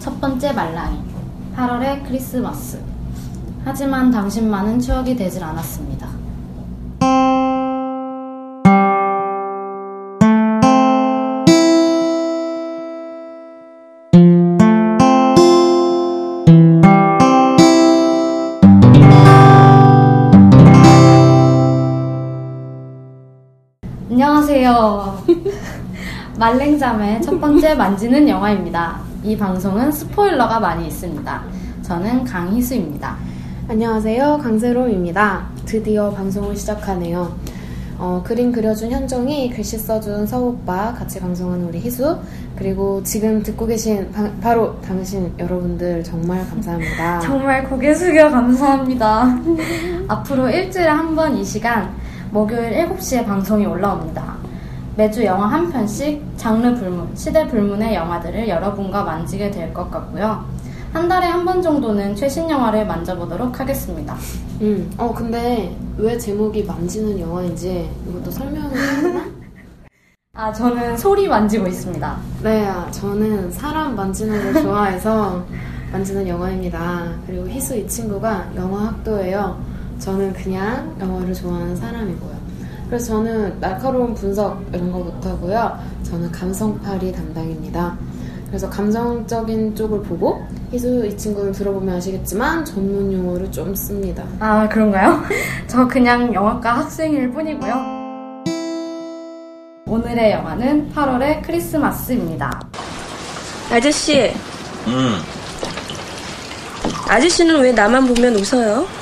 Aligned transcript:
첫 0.00 0.20
번째 0.20 0.52
말랑이 0.52 0.98
8월의 1.56 2.06
크리스마스 2.06 2.80
하지만 3.64 4.10
당신만은 4.10 4.78
추억이 4.78 5.16
되질 5.16 5.42
않았습니다. 5.42 6.08
안녕하세요. 24.10 25.24
말랭잠의 26.38 27.22
첫 27.22 27.40
번째 27.40 27.74
만지는 27.74 28.28
영화입니다. 28.28 29.07
이 29.24 29.36
방송은 29.36 29.90
스포일러가 29.92 30.60
많이 30.60 30.86
있습니다. 30.86 31.42
저는 31.82 32.24
강희수입니다. 32.24 33.16
안녕하세요. 33.68 34.38
강세롬입니다. 34.42 35.46
드디어 35.66 36.10
방송을 36.10 36.56
시작하네요. 36.56 37.34
어, 37.98 38.22
그림 38.24 38.52
그려준 38.52 38.92
현정이, 38.92 39.50
글씨 39.50 39.76
써준 39.76 40.24
서오빠, 40.24 40.94
같이 40.94 41.18
방송하는 41.18 41.66
우리 41.66 41.80
희수, 41.80 42.16
그리고 42.54 43.02
지금 43.02 43.42
듣고 43.42 43.66
계신 43.66 44.10
바, 44.12 44.30
바로 44.40 44.80
당신 44.82 45.32
여러분들 45.36 46.04
정말 46.04 46.48
감사합니다. 46.48 47.18
정말 47.20 47.68
고개 47.68 47.92
숙여 47.94 48.30
감사합니다. 48.30 49.36
앞으로 50.06 50.48
일주일에 50.48 50.88
한 50.88 51.16
번 51.16 51.36
이 51.36 51.44
시간, 51.44 51.92
목요일 52.30 52.70
7시에 52.88 53.26
방송이 53.26 53.66
올라옵니다. 53.66 54.36
매주 54.98 55.24
영화 55.24 55.46
한 55.46 55.70
편씩 55.70 56.20
장르 56.36 56.74
불문, 56.74 57.14
시대 57.14 57.46
불문의 57.46 57.94
영화들을 57.94 58.48
여러분과 58.48 59.04
만지게 59.04 59.48
될 59.52 59.72
것 59.72 59.88
같고요. 59.92 60.44
한 60.92 61.08
달에 61.08 61.24
한 61.28 61.44
번 61.44 61.62
정도는 61.62 62.16
최신 62.16 62.50
영화를 62.50 62.84
만져보도록 62.84 63.60
하겠습니다. 63.60 64.16
음, 64.60 64.90
어, 64.98 65.14
근데 65.14 65.72
왜 65.96 66.18
제목이 66.18 66.64
만지는 66.64 67.20
영화인지 67.20 67.88
이것도 68.08 68.28
설명을 68.28 68.76
해나 68.76 69.24
아, 70.34 70.52
저는 70.52 70.96
소리 70.96 71.28
만지고 71.28 71.68
있습니다. 71.68 72.16
네, 72.42 72.66
아, 72.66 72.90
저는 72.90 73.52
사람 73.52 73.94
만지는 73.94 74.52
걸 74.52 74.62
좋아해서 74.64 75.44
만지는 75.92 76.26
영화입니다. 76.26 77.12
그리고 77.24 77.46
희수 77.48 77.76
이 77.76 77.86
친구가 77.86 78.48
영화 78.56 78.86
학도예요. 78.88 79.62
저는 80.00 80.32
그냥 80.32 80.96
영화를 81.00 81.32
좋아하는 81.34 81.76
사람이고요. 81.76 82.37
그래서 82.88 83.06
저는 83.06 83.60
날카로운 83.60 84.14
분석 84.14 84.62
이런 84.72 84.90
거 84.90 84.98
못하고요. 84.98 85.78
저는 86.04 86.32
감성팔이 86.32 87.12
담당입니다. 87.12 87.96
그래서 88.46 88.68
감정적인 88.70 89.74
쪽을 89.74 90.02
보고 90.02 90.42
희수 90.72 91.04
이 91.06 91.14
친구는 91.14 91.52
들어보면 91.52 91.96
아시겠지만 91.96 92.64
전문 92.64 93.12
용어를 93.12 93.52
좀 93.52 93.74
씁니다. 93.74 94.24
아, 94.40 94.66
그런가요? 94.68 95.22
저 95.68 95.86
그냥 95.86 96.32
영화과 96.32 96.78
학생일 96.78 97.30
뿐이고요. 97.30 97.98
오늘의 99.86 100.32
영화는 100.32 100.90
8월의 100.94 101.42
크리스마스입니다. 101.42 102.60
아저씨, 103.70 104.32
음, 104.86 105.16
아저씨는 107.06 107.60
왜 107.60 107.72
나만 107.72 108.06
보면 108.06 108.34
웃어요? 108.36 108.97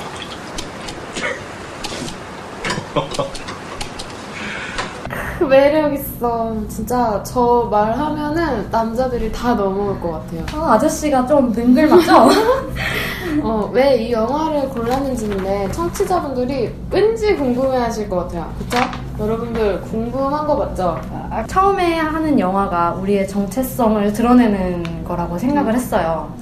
매력 5.46 5.92
있어. 5.94 6.54
진짜 6.68 7.22
저 7.24 7.68
말하면은 7.70 8.70
남자들이 8.70 9.30
다 9.32 9.54
넘어올 9.54 10.00
것 10.00 10.12
같아요. 10.12 10.44
아, 10.54 10.72
아저씨가 10.74 11.26
좀 11.26 11.52
능글맞죠? 11.52 12.12
어, 13.42 13.70
왜 13.72 13.96
이 13.96 14.12
영화를 14.12 14.68
골랐는지인데 14.70 15.70
청취자분들이 15.72 16.72
왠지 16.90 17.34
궁금해하실 17.36 18.08
것 18.08 18.16
같아요. 18.28 18.50
그쵸? 18.58 18.78
여러분들 19.18 19.80
궁금한 19.82 20.46
거 20.46 20.54
맞죠? 20.56 20.98
아, 21.30 21.44
처음에 21.46 21.98
하는 21.98 22.38
영화가 22.38 22.92
우리의 23.00 23.26
정체성을 23.28 24.12
드러내는 24.12 25.04
거라고 25.04 25.38
생각을 25.38 25.74
했어요. 25.74 26.32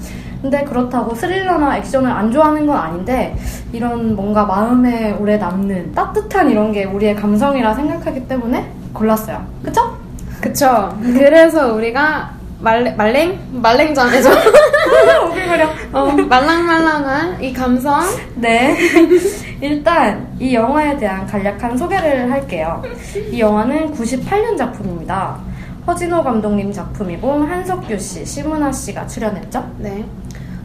근데 0.41 0.63
그렇다고 0.63 1.15
스릴러나 1.15 1.77
액션을 1.77 2.11
안 2.11 2.31
좋아하는 2.31 2.67
건 2.67 2.77
아닌데 2.77 3.35
이런 3.71 4.15
뭔가 4.15 4.45
마음에 4.45 5.11
오래 5.13 5.37
남는 5.37 5.93
따뜻한 5.93 6.51
이런 6.51 6.71
게 6.71 6.83
우리의 6.83 7.15
감성이라 7.15 7.73
생각하기 7.73 8.27
때문에 8.27 8.69
골랐어요. 8.95 9.45
그쵸? 9.63 9.95
그쵸. 10.41 10.97
그래서 11.03 11.73
우리가 11.73 12.31
말랭, 12.59 12.97
말랭? 12.97 13.37
말랭잠에서 13.61 14.29
오글거려. 15.29 15.69
어, 15.93 16.05
말랑말랑한 16.11 17.43
이 17.43 17.53
감성 17.53 18.01
네. 18.35 18.75
일단 19.61 20.27
이 20.39 20.55
영화에 20.55 20.97
대한 20.97 21.27
간략한 21.27 21.77
소개를 21.77 22.31
할게요. 22.31 22.81
이 23.31 23.39
영화는 23.39 23.93
98년 23.93 24.57
작품입니다. 24.57 25.37
허진호 25.85 26.23
감독님 26.23 26.71
작품이고 26.71 27.43
한석규 27.43 27.97
씨, 27.99 28.25
심은하 28.25 28.71
씨가 28.71 29.05
출연했죠. 29.07 29.63
네. 29.77 30.03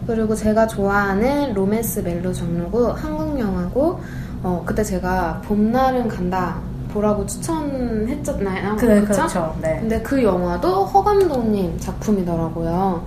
그리고 0.07 0.35
제가 0.35 0.67
좋아하는 0.67 1.53
로맨스 1.55 2.01
멜로 2.01 2.33
장르고 2.33 2.93
한국 2.93 3.39
영화고 3.39 4.01
어 4.43 4.63
그때 4.65 4.83
제가 4.83 5.43
봄날은 5.45 6.09
간다 6.09 6.57
보라고 6.93 7.27
추천했잖아요. 7.27 8.77
그래, 8.77 9.01
그쵸? 9.01 9.12
그렇죠. 9.12 9.56
네. 9.62 9.78
근데 9.81 10.01
그 10.03 10.23
영화도 10.23 10.84
허 10.84 11.03
감독님 11.03 11.78
작품이더라고요. 11.78 13.05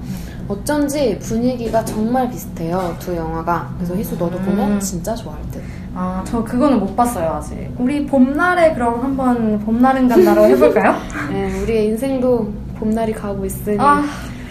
어쩐지 0.48 1.18
분위기가 1.20 1.84
정말 1.86 2.30
비슷해요. 2.30 2.96
두 3.00 3.16
영화가. 3.16 3.74
그래서 3.78 3.96
희수 3.96 4.16
너도 4.16 4.38
음. 4.38 4.46
보면 4.46 4.80
진짜 4.80 5.16
좋아할 5.16 5.42
듯. 5.52 5.62
아, 5.96 6.24
저 6.26 6.44
그거는 6.44 6.80
못 6.80 6.96
봤어요, 6.96 7.30
아직. 7.30 7.70
우리 7.78 8.06
봄날에 8.06 8.74
그럼 8.74 9.02
한번 9.02 9.60
봄날은 9.60 10.08
간다로 10.08 10.46
해볼까요? 10.46 10.96
네, 11.32 11.62
우리의 11.62 11.86
인생도 11.88 12.52
봄날이 12.80 13.14
가고 13.14 13.46
있으니. 13.46 13.78
아, 13.80 14.04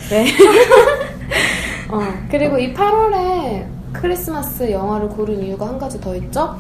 네. 0.09 0.26
어, 1.91 2.00
그리고 2.31 2.59
이 2.59 2.72
8월에 2.72 3.66
크리스마스 3.93 4.70
영화를 4.70 5.09
고른 5.09 5.43
이유가 5.43 5.66
한 5.69 5.78
가지 5.78 6.00
더 6.00 6.14
있죠? 6.16 6.56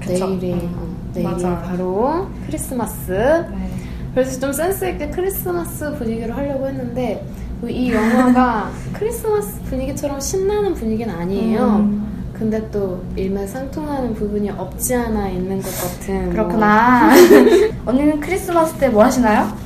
그쵸. 0.00 0.26
내일이, 0.26 0.54
음, 0.54 0.74
어, 0.76 0.91
내일이 1.14 1.42
맞아요. 1.42 1.62
바로 1.64 2.26
크리스마스. 2.46 3.10
네. 3.12 3.70
그래서 4.14 4.38
좀 4.40 4.52
센스 4.52 4.84
있게 4.84 5.08
크리스마스 5.10 5.92
분위기로 5.96 6.34
하려고 6.34 6.66
했는데, 6.68 7.24
이 7.68 7.92
영화가 7.92 8.70
크리스마스 8.92 9.60
분위기처럼 9.62 10.20
신나는 10.20 10.74
분위기는 10.74 11.14
아니에요. 11.14 11.64
음. 11.64 12.08
근데 12.32 12.68
또 12.72 13.00
일맥상통하는 13.14 14.14
부분이 14.14 14.50
없지 14.50 14.94
않아 14.96 15.28
있는 15.28 15.62
것 15.62 15.70
같은. 15.80 16.30
그렇구나. 16.30 17.10
언니는 17.86 18.18
크리스마스 18.20 18.74
때 18.74 18.88
뭐 18.88 19.04
하시나요? 19.04 19.56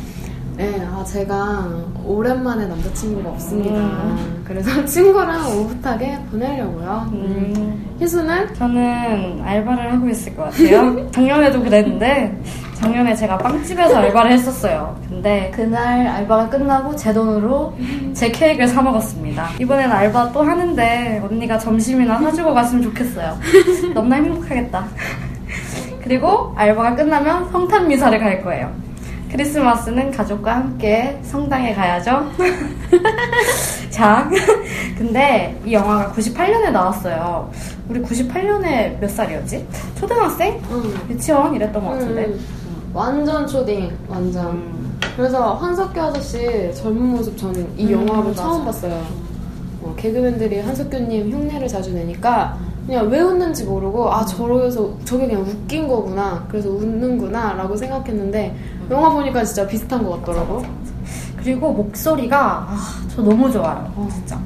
네, 0.56 0.81
아, 0.91 1.05
제가 1.05 1.69
오랜만에 2.03 2.67
남자친구가 2.67 3.28
없습니다. 3.31 3.75
음. 3.78 4.43
그래서 4.43 4.83
친구랑 4.87 5.47
오붓하게 5.59 6.19
보내려고요. 6.31 7.11
음, 7.12 7.97
희수는? 8.00 8.55
저는 8.55 9.43
알바를 9.44 9.93
하고 9.93 10.09
있을 10.09 10.34
것 10.34 10.44
같아요. 10.44 11.09
작년에도 11.12 11.62
그랬는데, 11.62 12.41
작년에 12.72 13.15
제가 13.15 13.37
빵집에서 13.37 13.97
알바를 13.97 14.33
했었어요. 14.33 14.99
근데 15.06 15.50
그날 15.55 16.06
알바가 16.06 16.49
끝나고 16.49 16.97
제 16.97 17.12
돈으로 17.12 17.75
제 18.15 18.31
케이크를 18.31 18.67
사 18.67 18.81
먹었습니다. 18.81 19.49
이번엔 19.61 19.93
알바 19.93 20.33
또 20.33 20.43
하는데 20.43 21.23
언니가 21.23 21.59
점심이나 21.59 22.19
사주고 22.19 22.55
갔으면 22.55 22.83
좋겠어요. 22.84 23.37
너무나 23.93 24.17
행복하겠다. 24.17 24.87
그리고 26.03 26.55
알바가 26.56 26.94
끝나면 26.94 27.50
성탄 27.50 27.88
미사를 27.88 28.19
갈 28.19 28.43
거예요. 28.43 28.86
크리스마스는 29.31 30.10
가족과 30.12 30.56
함께 30.56 31.19
성당에 31.22 31.75
가야죠. 31.75 32.31
자, 33.91 34.28
근데 34.97 35.58
이 35.64 35.73
영화가 35.73 36.12
98년에 36.12 36.70
나왔어요. 36.70 37.50
우리 37.88 38.00
98년에 38.02 38.99
몇 39.00 39.08
살이었지? 39.11 39.67
초등학생? 39.99 40.61
응. 40.70 40.94
유치원 41.11 41.55
이랬던 41.55 41.84
것 41.84 41.90
같은데. 41.93 42.26
음, 42.26 42.40
완전 42.93 43.46
초딩, 43.46 43.93
완전. 44.08 44.46
음. 44.46 44.99
그래서 45.17 45.55
한석규 45.55 46.00
아저씨 46.00 46.70
젊은 46.75 47.02
모습 47.02 47.37
저는 47.37 47.67
이 47.76 47.87
음, 47.87 47.93
영화로 47.93 48.29
맞아. 48.29 48.43
처음 48.43 48.64
봤어요. 48.64 49.02
어, 49.82 49.94
개그맨들이 49.96 50.61
한석규님 50.61 51.31
흉내를 51.32 51.69
자주 51.69 51.93
내니까 51.93 52.56
그냥 52.87 53.09
왜 53.09 53.21
웃는지 53.21 53.65
모르고 53.65 54.12
아 54.12 54.25
저러서 54.25 54.91
저게 55.05 55.27
그냥 55.27 55.43
웃긴 55.43 55.88
거구나 55.88 56.44
그래서 56.49 56.71
웃는구나 56.71 57.55
라고 57.55 57.77
생각했는데 57.77 58.55
영화 58.91 59.11
보니까 59.11 59.43
진짜 59.44 59.67
비슷한 59.67 60.05
것 60.05 60.21
같더라고 60.25 60.62
그리고 61.37 61.73
목소리가 61.73 62.67
아, 62.69 62.77
저 63.09 63.23
너무 63.23 63.50
좋아요. 63.50 63.93
어, 63.94 64.09
진짜. 64.12 64.37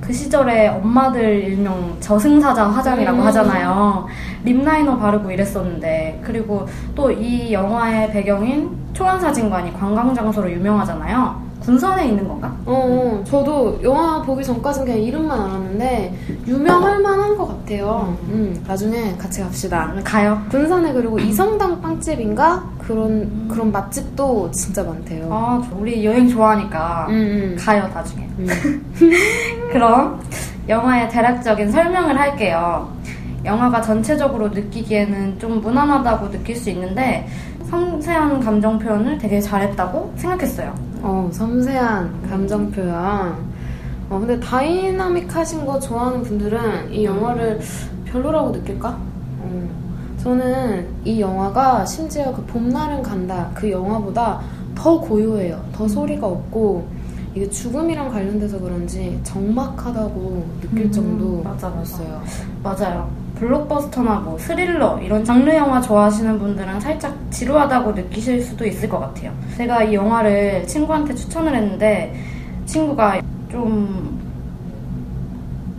그 0.00 0.12
시절에 0.14 0.68
엄마들 0.68 1.44
일명 1.44 1.94
저승사자 2.00 2.66
화장이라고 2.68 3.18
음. 3.18 3.26
하잖아요. 3.26 4.06
립라이너 4.44 4.96
바르고 4.96 5.30
이랬었는데 5.30 6.20
그리고 6.24 6.66
또 6.94 7.10
이 7.10 7.52
영화의 7.52 8.12
배경인 8.12 8.70
초원사진관이 8.94 9.74
관광장소로 9.74 10.50
유명하잖아요. 10.50 11.47
군산에 11.68 12.08
있는 12.08 12.26
건가? 12.26 12.56
어, 12.64 12.72
어, 12.72 13.24
저도 13.24 13.78
영화 13.82 14.22
보기 14.22 14.42
전까진 14.42 14.86
그냥 14.86 15.02
이름만 15.02 15.38
알았는데 15.38 16.14
유명할 16.46 16.98
만한 17.00 17.36
것 17.36 17.46
같아요. 17.46 18.16
음, 18.30 18.64
나중에 18.66 19.14
같이 19.18 19.42
갑시다. 19.42 19.92
가요. 20.02 20.42
군산에 20.50 20.94
그리고 20.94 21.18
이성당 21.18 21.82
빵집인가 21.82 22.64
그런 22.78 23.48
그런 23.48 23.70
맛집도 23.70 24.50
진짜 24.50 24.82
많대요. 24.82 25.28
아, 25.30 25.62
우리 25.78 26.06
여행 26.06 26.26
좋아하니까 26.26 27.08
음, 27.10 27.12
음. 27.12 27.56
가요 27.60 27.86
나중에. 27.92 28.26
음. 28.38 28.46
그럼 29.70 30.22
영화의 30.70 31.10
대략적인 31.10 31.70
설명을 31.70 32.18
할게요. 32.18 32.90
영화가 33.44 33.82
전체적으로 33.82 34.48
느끼기에는 34.48 35.38
좀 35.38 35.60
무난하다고 35.60 36.30
느낄 36.30 36.56
수 36.56 36.70
있는데 36.70 37.28
섬세한 37.68 38.40
감정 38.40 38.78
표현을 38.78 39.18
되게 39.18 39.38
잘했다고 39.38 40.14
생각했어요. 40.16 40.87
어, 41.02 41.28
섬세한 41.32 42.28
감정 42.28 42.70
표현. 42.70 43.48
어, 44.10 44.18
근데 44.18 44.38
다이나믹 44.40 45.34
하신 45.34 45.64
거 45.64 45.78
좋아하는 45.78 46.22
분들은 46.22 46.92
이 46.92 47.04
영화를 47.04 47.60
별로라고 48.06 48.50
느낄까? 48.50 48.98
어, 49.40 49.68
저는 50.22 50.86
이 51.04 51.20
영화가 51.20 51.84
심지어 51.84 52.32
그 52.32 52.42
봄날은 52.46 53.02
간다 53.02 53.50
그 53.54 53.70
영화보다 53.70 54.40
더 54.74 55.00
고요해요. 55.00 55.62
더 55.72 55.86
소리가 55.86 56.26
없고 56.26 56.88
이게 57.38 57.48
죽음이랑 57.50 58.10
관련돼서 58.10 58.58
그런지 58.58 59.16
적막하다고 59.22 60.44
느낄 60.60 60.86
음, 60.86 60.90
정도였어요. 60.90 61.42
맞아, 61.44 61.68
맞아. 61.68 62.20
맞아요. 62.64 63.10
블록버스터나 63.38 64.16
뭐 64.16 64.36
스릴러 64.38 64.98
이런 65.00 65.24
장르 65.24 65.48
영화 65.54 65.80
좋아하시는 65.80 66.36
분들은 66.40 66.80
살짝 66.80 67.16
지루하다고 67.30 67.92
느끼실 67.92 68.42
수도 68.42 68.66
있을 68.66 68.88
것 68.88 68.98
같아요. 68.98 69.32
제가 69.56 69.84
이 69.84 69.94
영화를 69.94 70.66
친구한테 70.66 71.14
추천을 71.14 71.54
했는데 71.54 72.12
친구가 72.66 73.20
좀 73.52 74.18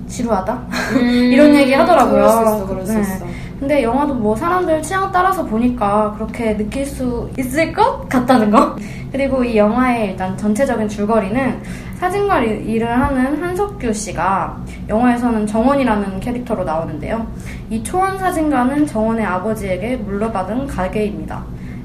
지루하다? 0.07 0.61
이런 1.29 1.53
얘기 1.55 1.73
하더라고요. 1.73 2.13
그럴 2.13 2.29
수 2.29 2.41
있어, 2.41 2.65
그럴 2.67 2.85
수 2.85 2.93
네. 2.93 3.01
있어. 3.01 3.25
근데 3.59 3.83
영화도 3.83 4.13
뭐 4.13 4.35
사람들 4.35 4.81
취향 4.81 5.11
따라서 5.11 5.45
보니까 5.45 6.13
그렇게 6.13 6.55
느낄 6.55 6.85
수 6.85 7.29
있을 7.37 7.73
것 7.73 8.07
같다는 8.07 8.51
거. 8.51 8.75
그리고 9.11 9.43
이 9.43 9.57
영화의 9.57 10.11
일단 10.11 10.37
전체적인 10.37 10.87
줄거리는 10.87 11.61
사진가 11.99 12.39
일- 12.39 12.65
일을 12.69 12.87
하는 12.87 13.41
한석규 13.43 13.91
씨가 13.91 14.57
영화에서는 14.87 15.45
정원이라는 15.45 16.19
캐릭터로 16.21 16.63
나오는데요. 16.63 17.27
이 17.69 17.83
초원 17.83 18.17
사진가는 18.17 18.85
정원의 18.87 19.25
아버지에게 19.25 19.97
물려받은 19.97 20.67
가게입니다. 20.67 21.43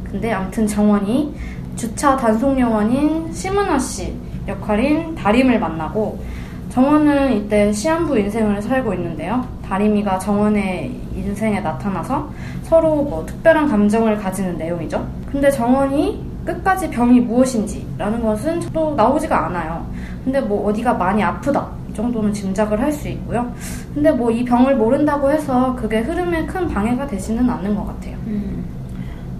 근데 0.08 0.32
아무튼 0.32 0.66
정원이 0.66 1.34
주차 1.74 2.16
단속 2.16 2.58
요원인 2.60 3.32
심은하 3.32 3.78
씨 3.80 4.14
역할인 4.46 5.14
다림을 5.16 5.58
만나고 5.58 6.22
정원은 6.70 7.32
이때 7.36 7.72
시한부 7.72 8.16
인생을 8.16 8.62
살고 8.62 8.94
있는데요. 8.94 9.44
다리미가 9.68 10.18
정원의 10.18 10.92
인생에 11.16 11.60
나타나서 11.60 12.28
서로 12.62 13.02
뭐 13.02 13.24
특별한 13.26 13.68
감정을 13.68 14.16
가지는 14.18 14.56
내용이죠. 14.58 15.06
근데 15.30 15.50
정원이 15.50 16.24
끝까지 16.44 16.90
병이 16.90 17.20
무엇인지라는 17.20 18.22
것은 18.22 18.60
또 18.72 18.94
나오지가 18.94 19.46
않아요. 19.46 19.86
근데 20.24 20.40
뭐 20.40 20.68
어디가 20.68 20.94
많이 20.94 21.22
아프다. 21.22 21.66
이 21.90 21.94
정도는 21.94 22.32
짐작을 22.32 22.80
할 22.80 22.92
수 22.92 23.08
있고요. 23.08 23.50
근데 23.94 24.10
뭐 24.12 24.30
이 24.30 24.44
병을 24.44 24.76
모른다고 24.76 25.30
해서 25.30 25.74
그게 25.76 26.00
흐름에 26.00 26.44
큰 26.46 26.68
방해가 26.68 27.06
되지는 27.06 27.48
않는 27.48 27.74
것 27.74 27.86
같아요. 27.86 28.16
음, 28.26 28.64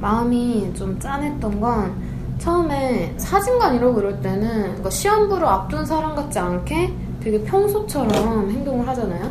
마음이 0.01 0.73
좀 0.75 0.99
짠했던 0.99 1.61
건 1.61 1.93
처음에 2.39 3.13
사진관 3.17 3.75
이러고 3.77 4.01
이럴 4.01 4.21
때는 4.21 4.89
시험부를 4.91 5.47
앞둔 5.47 5.85
사람 5.85 6.15
같지 6.15 6.39
않게 6.39 6.93
되게 7.23 7.43
평소처럼 7.45 8.51
행동을 8.51 8.87
하잖아요. 8.89 9.31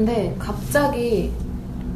근데 0.00 0.34
갑자기 0.38 1.30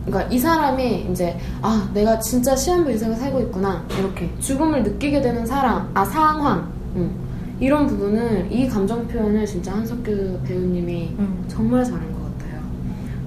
그러니까 0.05 0.31
이 0.31 0.39
사람이 0.39 1.07
이제 1.11 1.39
아 1.63 1.89
내가 1.95 2.19
진짜 2.19 2.55
시험부 2.55 2.91
인생을 2.91 3.17
살고 3.17 3.41
있구나 3.41 3.83
이렇게 3.99 4.31
죽음을 4.41 4.83
느끼게 4.83 5.23
되는 5.23 5.47
사람 5.47 5.91
아 5.95 6.05
상황 6.05 6.69
음, 6.97 7.11
이런 7.59 7.87
부분을 7.87 8.49
이 8.51 8.69
감정 8.69 9.09
표현을 9.09 9.47
진짜 9.47 9.73
한석규 9.73 10.41
배우님이 10.45 11.15
음. 11.19 11.45
정말 11.49 11.83
잘한 11.83 12.03
것 12.13 12.39
같아요. 12.39 12.61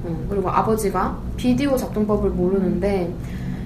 어, 0.06 0.26
그리고 0.30 0.48
아버지가 0.52 1.18
비디오 1.36 1.76
작동법을 1.76 2.30
모르는데 2.30 3.12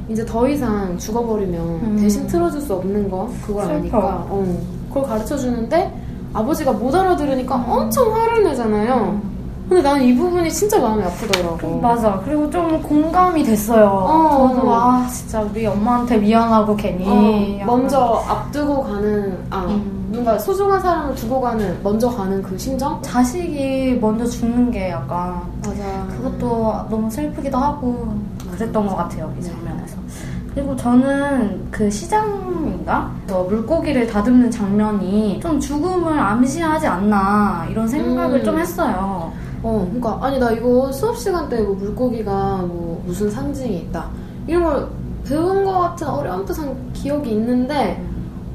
이제 0.07 0.25
더 0.25 0.47
이상 0.47 0.97
죽어버리면 0.97 1.61
음. 1.61 1.97
대신 1.99 2.25
틀어줄 2.25 2.61
수 2.61 2.73
없는 2.75 3.09
거 3.11 3.29
그걸 3.45 3.65
슬퍼. 3.65 3.75
아니까 3.75 4.25
어, 4.29 4.61
그걸 4.87 5.03
가르쳐 5.03 5.35
주는데 5.35 5.93
아버지가 6.33 6.71
못 6.71 6.95
알아들으니까 6.95 7.55
엄청 7.67 8.15
화를 8.15 8.45
내잖아요. 8.45 9.30
근데 9.71 9.83
나는 9.83 10.03
이 10.03 10.13
부분이 10.13 10.51
진짜 10.51 10.77
마음이 10.81 11.01
아프더라고. 11.01 11.79
맞아. 11.79 12.21
그리고 12.25 12.49
좀 12.49 12.81
공감이 12.81 13.41
됐어요. 13.41 13.87
어. 13.87 14.53
저도 14.53 14.69
아 14.69 15.07
진짜 15.07 15.39
우리 15.39 15.65
엄마한테 15.65 16.17
미안하고 16.17 16.75
괜히 16.75 17.07
어, 17.07 17.65
먼저 17.65 18.21
앞두고 18.27 18.83
가는 18.83 19.37
아 19.49 19.63
음. 19.69 20.09
뭔가 20.11 20.37
소중한 20.37 20.81
사람을 20.81 21.15
두고 21.15 21.39
가는 21.39 21.79
먼저 21.81 22.09
가는 22.09 22.41
그 22.41 22.57
심정? 22.57 23.01
자식이 23.01 23.97
먼저 24.01 24.25
죽는 24.25 24.71
게 24.71 24.89
약간 24.89 25.41
맞아. 25.65 26.05
그것도 26.17 26.87
너무 26.89 27.09
슬프기도 27.09 27.57
하고 27.57 28.13
그랬던 28.51 28.85
것 28.85 28.93
같아요 28.97 29.33
이 29.39 29.41
장면에서. 29.41 29.95
그리고 30.53 30.75
저는 30.75 31.65
그 31.71 31.89
시장인가? 31.89 33.09
저 33.25 33.43
물고기를 33.43 34.05
다듬는 34.07 34.51
장면이 34.51 35.39
좀 35.41 35.61
죽음을 35.61 36.19
암시하지 36.19 36.87
않나 36.87 37.67
이런 37.69 37.87
생각을 37.87 38.39
음. 38.41 38.43
좀 38.43 38.59
했어요. 38.59 39.31
어, 39.63 39.85
그러니까 39.91 40.17
아니 40.25 40.39
나 40.39 40.51
이거 40.51 40.91
수업 40.91 41.17
시간 41.17 41.47
때 41.49 41.61
뭐 41.61 41.75
물고기가 41.75 42.57
뭐 42.67 43.01
무슨 43.05 43.29
상징이 43.29 43.77
있다 43.79 44.09
이런 44.47 44.63
걸 44.63 44.87
배운 45.27 45.63
것 45.63 45.71
같은 45.79 46.07
어렴풋한 46.07 46.93
기억이 46.93 47.29
있는데 47.31 48.03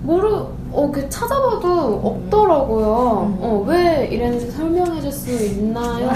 모르 0.03 0.29
어, 0.73 0.91
그 0.93 1.09
찾아봐도 1.09 2.01
없더라고요. 2.05 3.37
음. 3.39 3.39
어, 3.41 3.65
왜 3.67 4.09
이랬는지 4.11 4.51
설명해 4.51 5.01
줄 5.01 5.11
수 5.13 5.31
있나요? 5.31 6.11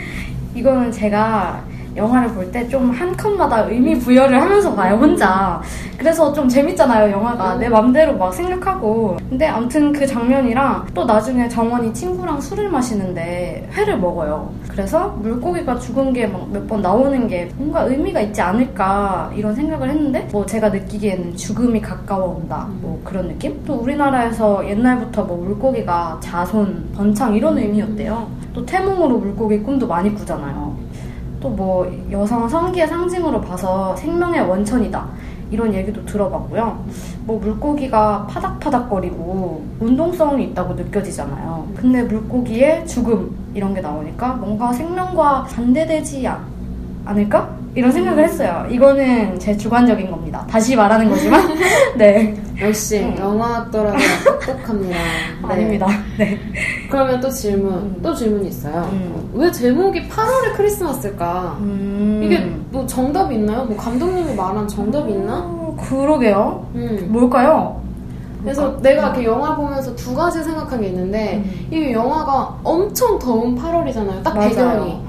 이거는 0.54 0.92
제가 0.92 1.64
영화를 1.96 2.28
볼 2.34 2.50
때 2.52 2.68
좀 2.68 2.90
한 2.90 3.16
컷마다 3.16 3.60
의미 3.68 3.98
부여를 3.98 4.40
하면서 4.40 4.74
봐요 4.74 4.96
혼자. 4.96 5.60
그래서 5.98 6.32
좀 6.32 6.48
재밌잖아요 6.48 7.10
영화가. 7.12 7.54
음. 7.54 7.60
내 7.60 7.68
맘대로 7.68 8.16
막 8.16 8.32
생각하고. 8.32 9.16
근데 9.28 9.46
아무튼 9.46 9.92
그 9.92 10.06
장면이랑 10.06 10.86
또 10.94 11.04
나중에 11.04 11.48
정원이 11.48 11.92
친구랑 11.94 12.40
술을 12.40 12.68
마시는데 12.70 13.68
회를 13.72 13.98
먹어요. 13.98 14.50
그래서 14.68 15.08
물고기가 15.20 15.78
죽은 15.78 16.12
게 16.12 16.26
막 16.26 16.48
몇 16.52 16.66
번 16.66 16.80
나오는 16.82 17.26
게 17.28 17.50
뭔가 17.56 17.82
의미가 17.82 18.20
있지 18.22 18.40
않을까 18.40 19.30
이런 19.34 19.54
생각을 19.54 19.88
했는데 19.90 20.28
뭐 20.32 20.44
제가 20.46 20.68
느끼기에는 20.70 21.36
죽음이 21.36 21.80
가까워 21.80 22.36
온다. 22.36 22.66
뭐 22.80 23.00
그런 23.04 23.28
느낌? 23.28 23.60
또 23.66 23.74
우리나라에서 23.74 24.66
옛날부터 24.68 25.24
뭐 25.24 25.36
물고기가 25.36 26.18
자손, 26.20 26.90
번창 26.96 27.34
이런 27.34 27.56
의미였대요. 27.58 28.44
또 28.54 28.64
태몽으로 28.64 29.18
물고기 29.18 29.58
꿈도 29.60 29.86
많이 29.86 30.14
꾸잖아요 30.14 30.63
또 31.44 31.50
뭐 31.50 31.86
여성 32.10 32.48
성기의 32.48 32.88
상징으로 32.88 33.40
봐서 33.40 33.94
생명의 33.96 34.40
원천이다 34.40 35.06
이런 35.50 35.72
얘기도 35.74 36.04
들어봤고요. 36.06 36.84
뭐 37.26 37.38
물고기가 37.38 38.26
파닥파닥거리고 38.26 39.62
운동성이 39.78 40.44
있다고 40.46 40.72
느껴지잖아요. 40.74 41.68
근데 41.76 42.02
물고기의 42.02 42.86
죽음 42.86 43.36
이런 43.54 43.74
게 43.74 43.80
나오니까 43.82 44.32
뭔가 44.34 44.72
생명과 44.72 45.44
반대되지 45.44 46.26
않, 46.26 46.44
않을까? 47.04 47.63
이런 47.74 47.90
생각을 47.90 48.22
했어요. 48.24 48.66
이거는 48.70 49.38
제 49.38 49.56
주관적인 49.56 50.10
겁니다. 50.10 50.46
다시 50.48 50.76
말하는 50.76 51.10
거지만 51.10 51.42
네 51.98 52.34
역시 52.60 53.00
음. 53.00 53.16
영화학도라고 53.18 53.98
똑똑합니다. 54.46 54.96
네. 55.48 55.52
아닙니다. 55.52 55.86
네. 56.16 56.38
그러면 56.88 57.20
또 57.20 57.28
질문, 57.28 57.72
음. 57.72 58.00
또 58.02 58.14
질문이 58.14 58.48
있어요. 58.48 58.88
음. 58.92 59.30
왜 59.34 59.50
제목이 59.50 60.08
8월의 60.08 60.56
크리스마스일까? 60.56 61.56
음. 61.60 62.20
이게 62.24 62.38
뭐 62.70 62.86
정답이 62.86 63.34
있나요? 63.34 63.64
뭐 63.64 63.76
감독님이 63.76 64.34
말한 64.34 64.68
정답이 64.68 65.12
있나? 65.12 65.38
어, 65.44 65.76
그러게요. 65.80 66.66
음. 66.76 67.08
뭘까요? 67.10 67.82
그래서 68.42 68.62
뭘까? 68.62 68.82
내가 68.82 69.06
이렇게 69.08 69.24
영화 69.24 69.56
보면서 69.56 69.96
두 69.96 70.14
가지 70.14 70.44
생각한 70.44 70.80
게 70.80 70.88
있는데 70.88 71.42
음. 71.44 71.68
이 71.72 71.92
영화가 71.92 72.58
엄청 72.62 73.18
더운 73.18 73.56
8월이잖아요. 73.56 74.22
딱 74.22 74.36
맞아요. 74.36 74.48
배경이. 74.50 75.00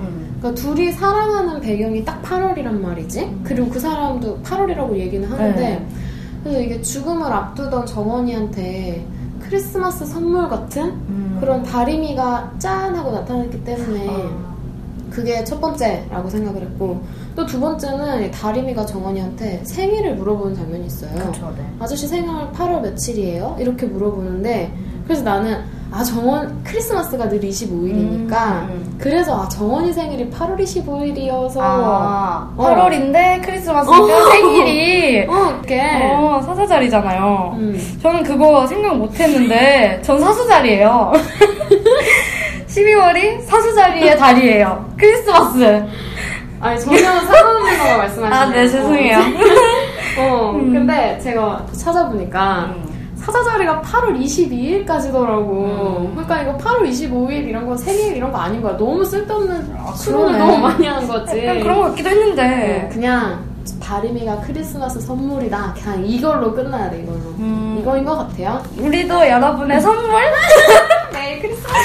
음. 0.46 0.54
그러니까 0.56 0.62
둘이 0.62 0.92
사랑하는 0.92 1.60
배경이 1.62 2.06
딱 2.06 2.22
8월이란 2.22 2.80
말이지. 2.80 3.38
그리고 3.44 3.70
그 3.70 3.80
사람도 3.80 4.42
8월이라고 4.44 4.96
얘기는 4.98 5.28
하는데 5.28 5.60
네. 5.60 5.88
그래서 6.44 6.62
이게 6.62 6.82
죽음을 6.82 7.32
앞두던 7.32 7.86
정원이한테 7.86 9.06
크리스마스 9.40 10.06
선물 10.06 10.48
같은 10.48 10.84
음. 10.84 11.38
그런 11.40 11.64
다리미가 11.64 12.54
짠 12.60 12.96
하고 12.96 13.12
나타났기 13.12 13.64
때문에 13.64 14.08
아. 14.10 14.56
그게 15.10 15.44
첫 15.44 15.62
번째라고 15.62 16.30
생각을 16.30 16.62
했고 16.62 17.02
또 17.36 17.46
두 17.46 17.60
번째는 17.60 18.24
이 18.26 18.32
다리미가 18.32 18.86
정원이한테 18.86 19.62
생일을 19.66 20.16
물어보는 20.16 20.56
장면이 20.56 20.86
있어요. 20.88 21.12
그렇죠, 21.16 21.54
네. 21.58 21.66
아저씨 21.80 22.08
생일 22.08 22.30
8월 22.54 22.82
며칠이에요? 22.82 23.58
이렇게 23.60 23.86
물어보는데 23.86 24.72
그래서 25.06 25.24
나는 25.24 25.60
아 25.96 26.04
정원 26.04 26.62
크리스마스가 26.66 27.30
늘 27.30 27.40
25일이니까 27.40 28.34
음, 28.34 28.68
음. 28.70 28.98
그래서 29.00 29.42
아 29.44 29.48
정원이 29.48 29.94
생일이 29.94 30.30
8월 30.30 30.60
25일이어서 30.60 31.58
아, 31.62 32.52
어. 32.58 32.64
8월인데 32.66 33.42
크리스마스니까 33.46 34.32
생일이 34.32 35.24
어 35.32 35.52
이렇게 35.52 35.82
어, 36.04 36.42
사사자리잖아요. 36.46 37.56
음. 37.60 37.98
저는 38.02 38.24
그거 38.24 38.68
생각 38.68 38.98
못 38.98 39.18
했는데, 39.18 40.02
전 40.04 40.20
사수자리예요. 40.20 41.14
12월이 42.68 43.46
사수자리의 43.46 44.18
달이에요. 44.18 44.94
크리스마스. 44.98 45.86
아니 46.60 46.80
전혀 46.80 46.98
상관없는 47.04 47.78
거가 47.78 47.98
말씀하시네요. 47.98 48.34
아, 48.34 48.46
네, 48.48 48.68
죄송해요. 48.68 49.20
어, 50.20 50.52
근데 50.52 51.18
제가 51.24 51.66
찾아보니까 51.72 52.76
음. 53.28 53.32
사자자리가 53.34 53.82
8월 53.82 54.20
22일까지더라고. 54.20 55.50
음. 55.50 56.12
그러니까 56.16 56.42
이거 56.44 56.58
8월 56.58 56.84
25일 56.90 57.48
이런 57.48 57.66
거 57.68 57.76
생일 57.76 58.16
이런 58.16 58.32
거 58.32 58.38
아닌 58.38 58.62
거야. 58.62 58.78
너무 58.78 59.04
쓸데없는 59.04 59.76
수론을 59.96 60.34
그러네. 60.34 60.38
너무 60.40 60.58
많이 60.60 60.88
한 60.88 61.08
거지. 61.08 61.42
그런 61.42 61.82
것 61.82 61.90
같기도 61.90 62.10
했는데. 62.10 62.44
네, 62.44 62.90
그냥 62.92 63.44
다리미가 63.82 64.42
크리스마스 64.42 65.00
선물이다. 65.02 65.74
그냥 65.82 66.06
이걸로 66.06 66.54
끝나야 66.54 66.90
돼 66.90 67.02
이걸로. 67.02 67.18
음. 67.40 67.78
이거인 67.82 68.04
것 68.06 68.16
같아요. 68.18 68.62
우리도 68.78 69.28
여러분의 69.28 69.82
선물? 69.82 70.12
메리 71.14 71.42
크리스마스. 71.42 71.76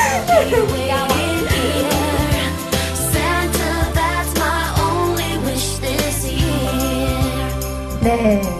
네. 8.02 8.60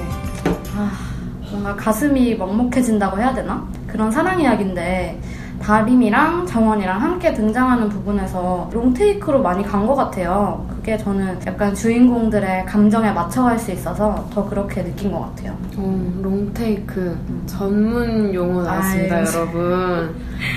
아, 1.71 1.75
뭔가 1.75 1.77
가슴이 1.77 2.35
먹먹해진다고 2.35 3.19
해야 3.19 3.33
되나? 3.35 3.67
그런 3.87 4.11
사랑 4.11 4.41
이야기인데, 4.41 5.21
다림이랑 5.63 6.47
정원이랑 6.47 7.01
함께 7.01 7.33
등장하는 7.35 7.89
부분에서 7.91 8.71
롱테이크로 8.73 9.43
많이 9.43 9.63
간 9.63 9.87
것 9.87 9.95
같아요. 9.95 10.65
그게 10.71 10.97
저는 10.97 11.39
약간 11.47 11.75
주인공들의 11.75 12.65
감정에 12.67 13.11
맞춰갈 13.13 13.59
수 13.59 13.71
있어서 13.73 14.27
더 14.33 14.47
그렇게 14.49 14.83
느낀 14.83 15.11
것 15.13 15.21
같아요. 15.21 15.55
어, 15.77 16.13
롱테이크 16.23 17.17
전문 17.47 18.33
용어 18.33 18.63
나왔습니다, 18.63 19.17
아유. 19.17 19.25
여러분. 19.35 20.15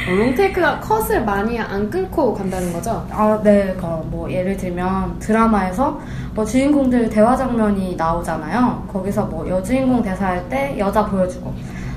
어, 0.09 0.15
롱테이크가 0.15 0.79
컷을 0.79 1.25
많이 1.25 1.59
안 1.59 1.89
끊고 1.89 2.33
간다는 2.33 2.71
거죠? 2.71 3.05
아, 3.11 3.39
네, 3.43 3.75
그, 3.77 3.85
뭐, 4.09 4.29
예를 4.31 4.55
들면, 4.57 5.19
드라마에서, 5.19 5.99
뭐, 6.33 6.45
주인공들 6.45 7.09
대화 7.09 7.35
장면이 7.35 7.95
나오잖아요. 7.97 8.87
거기서 8.91 9.25
뭐, 9.25 9.47
여주인공 9.49 10.01
대사할 10.01 10.47
때 10.49 10.75
여자 10.77 11.05
보여주고, 11.05 11.53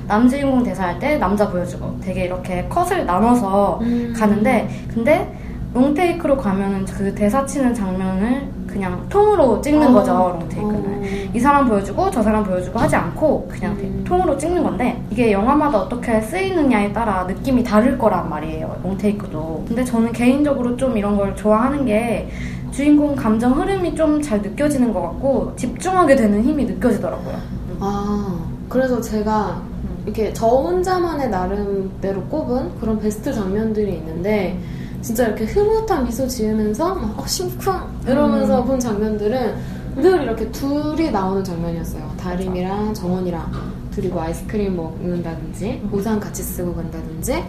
남주인공 0.07 0.63
대사할 0.63 0.99
때 0.99 1.17
남자 1.17 1.49
보여주고, 1.49 1.99
되게 2.01 2.25
이렇게 2.25 2.65
컷을 2.69 3.05
나눠서 3.05 3.79
음. 3.81 4.13
가는데, 4.15 4.69
근데, 4.93 5.31
롱테이크로 5.73 6.37
가면은 6.37 6.85
그 6.85 7.13
대사 7.13 7.45
치는 7.45 7.73
장면을 7.73 8.47
그냥 8.65 9.05
통으로 9.09 9.61
찍는 9.61 9.89
어. 9.89 9.93
거죠, 9.93 10.37
롱테이크는. 10.39 10.85
어. 10.85 10.97
이 11.33 11.39
사람 11.39 11.67
보여주고 11.67 12.09
저 12.09 12.21
사람 12.23 12.43
보여주고 12.43 12.79
하지 12.79 12.95
않고 12.95 13.47
그냥 13.49 13.73
음. 13.73 14.03
통으로 14.05 14.37
찍는 14.37 14.63
건데 14.63 14.99
이게 15.11 15.31
영화마다 15.31 15.79
어떻게 15.79 16.19
쓰이느냐에 16.21 16.91
따라 16.93 17.25
느낌이 17.25 17.63
다를 17.63 17.97
거란 17.97 18.29
말이에요 18.29 18.79
롱테이크도 18.83 19.65
근데 19.67 19.83
저는 19.83 20.11
개인적으로 20.13 20.75
좀 20.77 20.97
이런 20.97 21.15
걸 21.15 21.35
좋아하는 21.35 21.85
게 21.85 22.29
주인공 22.71 23.15
감정 23.15 23.53
흐름이 23.59 23.95
좀 23.95 24.21
잘 24.21 24.41
느껴지는 24.41 24.93
것 24.93 25.01
같고 25.01 25.53
집중하게 25.55 26.15
되는 26.15 26.43
힘이 26.43 26.65
느껴지더라고요 26.65 27.35
아, 27.79 28.39
그래서 28.67 28.99
제가 28.99 29.61
이렇게 30.07 30.31
저 30.31 30.47
혼자만의 30.47 31.29
나름대로 31.29 32.23
꼽은 32.23 32.79
그런 32.79 32.97
베스트 32.97 33.33
장면들이 33.33 33.93
있는데 33.95 34.57
진짜 35.01 35.27
이렇게 35.27 35.43
흐뭇한 35.43 36.05
미소 36.05 36.25
지으면서 36.25 36.95
막 36.95 37.19
어, 37.19 37.27
심쿵 37.27 37.73
이러면서 38.07 38.63
본 38.63 38.79
장면들은 38.79 39.55
늘 39.97 40.23
이렇게 40.23 40.49
둘이 40.51 41.11
나오는 41.11 41.43
장면이었어요. 41.43 42.09
다림이랑 42.17 42.93
정원이랑 42.93 43.51
둘이 43.91 44.07
뭐 44.07 44.21
아이스크림 44.21 44.77
먹는다든지 44.77 45.89
우산 45.91 46.19
같이 46.19 46.41
쓰고 46.41 46.73
간다든지 46.73 47.43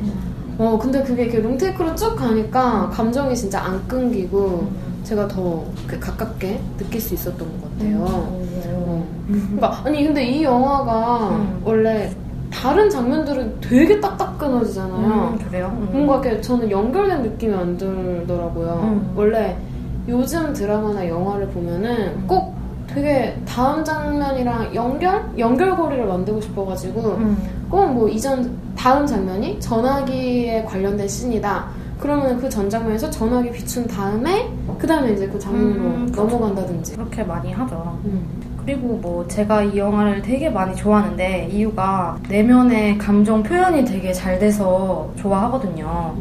어 0.59 0.77
근데 0.83 1.03
그게 1.05 1.25
이렇게 1.25 1.39
롱테이크로 1.39 1.95
쭉 1.95 2.17
가니까 2.17 2.89
감정이 2.89 3.37
진짜 3.37 3.61
안 3.61 3.87
끊기고 3.87 4.69
제가 5.05 5.29
더 5.29 5.65
이렇게 5.85 6.01
가깝게 6.01 6.61
느낄 6.77 7.01
수 7.01 7.15
있었던 7.15 7.39
것 7.39 7.71
같아요. 7.71 7.99
어. 8.01 9.07
그러니까 9.29 9.81
아니 9.85 10.05
근데 10.05 10.25
이 10.25 10.43
영화가 10.43 11.29
음. 11.31 11.63
원래 11.65 12.11
다른 12.61 12.91
장면들은 12.91 13.61
되게 13.61 14.01
딱딱 14.01 14.37
끊어지잖아요. 14.39 15.37
음, 15.39 15.39
그래요? 15.47 15.71
음. 15.81 15.89
뭔가 15.93 16.17
이렇게 16.27 16.41
저는 16.41 16.71
연결된 16.71 17.23
느낌이 17.23 17.55
안 17.55 17.77
들더라고요. 17.77 18.81
음. 18.83 19.13
원래 19.15 19.57
요즘 20.09 20.53
드라마나 20.53 21.07
영화를 21.09 21.47
보면은 21.49 21.91
음. 22.17 22.25
꼭 22.27 22.57
되게 22.89 23.39
다음 23.47 23.85
장면이랑 23.85 24.75
연결? 24.75 25.23
연결고리를 25.39 26.05
만들고 26.07 26.41
싶어가지고 26.41 27.01
음. 27.19 27.37
꼭뭐 27.71 28.09
이전 28.09 28.51
다음 28.77 29.07
장면이 29.07 29.61
전화기에 29.61 30.65
관련된 30.65 31.07
씬이다. 31.07 31.67
그러면 32.01 32.39
그 32.41 32.49
전 32.49 32.71
장면에서 32.71 33.11
전화기 33.11 33.51
비춘 33.53 33.87
다음에 33.87 34.51
그 34.79 34.87
다음에 34.87 35.13
이제 35.13 35.29
그 35.29 35.39
장면으로 35.39 35.81
음, 35.81 36.13
그렇죠. 36.13 36.23
넘어간다든지. 36.37 36.95
그렇게 36.97 37.23
많이 37.25 37.53
하죠 37.53 37.99
음. 38.05 38.27
그리고 38.69 38.99
뭐 38.99 39.27
제가 39.27 39.63
이 39.63 39.79
영화를 39.79 40.21
되게 40.21 40.51
많이 40.51 40.77
좋아하는데 40.77 41.49
이유가 41.51 42.19
내면의 42.29 42.99
감정 42.99 43.43
표현이 43.43 43.83
되게 43.87 44.13
잘 44.13 44.39
돼서 44.39 45.11
좋아하거든요. 45.17 46.15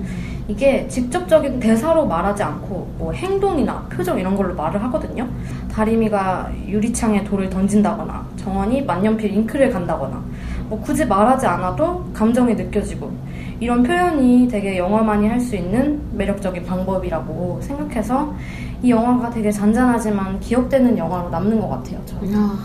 이게 0.48 0.88
직접적인 0.88 1.60
대사로 1.60 2.06
말하지 2.08 2.44
않고 2.44 2.96
뭐 2.98 3.12
행동이나 3.12 3.86
표정 3.89 4.18
이런 4.18 4.34
걸로 4.38 4.56
말을 4.56 4.82
하거든요. 4.86 5.27
다리미가 5.74 6.54
유리창에 6.66 7.25
돌을 7.25 7.50
던진다거나 7.50 8.25
정원이 8.38 8.84
만년필 8.84 9.30
잉크를 9.30 9.70
간다거나 9.70 10.24
뭐 10.70 10.80
굳이 10.80 11.04
말하지 11.04 11.46
않아도 11.46 12.10
감정이 12.13 12.56
느껴지고 12.56 13.12
이런 13.60 13.84
표현이 13.84 14.48
되게 14.48 14.77
영화만이 14.77 15.27
할 15.27 15.42
수 15.42 15.58
있는 15.58 16.01
매력적인 16.13 16.66
방법이라고 16.66 17.60
생각해서 17.62 18.34
이 18.84 18.89
영화가 18.91 19.29
되게 19.31 19.51
잔잔하지만 19.51 20.39
기억되는 20.39 20.98
영화로 20.98 21.29
남는 21.29 21.60
것 21.60 21.67
같아요. 21.69 22.00
저는. 22.05 22.34
야, 22.34 22.57